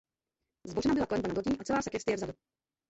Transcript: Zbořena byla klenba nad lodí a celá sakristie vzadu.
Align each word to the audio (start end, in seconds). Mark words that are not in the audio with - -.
Zbořena 0.67 0.93
byla 0.95 1.05
klenba 1.05 1.27
nad 1.27 1.35
lodí 1.37 1.57
a 1.59 1.63
celá 1.63 1.81
sakristie 1.81 2.17
vzadu. 2.17 2.33